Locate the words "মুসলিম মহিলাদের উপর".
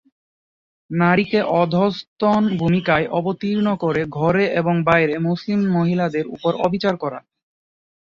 5.27-6.51